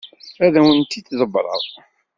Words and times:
Ad 0.45 0.53
awent-t-id-ḍebbreɣ. 0.59 1.63